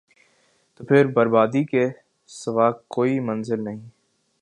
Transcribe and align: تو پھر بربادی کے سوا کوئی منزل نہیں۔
تو 0.75 0.83
پھر 0.85 1.05
بربادی 1.07 1.63
کے 1.63 1.87
سوا 2.29 2.71
کوئی 2.87 3.19
منزل 3.19 3.63
نہیں۔ 3.63 3.79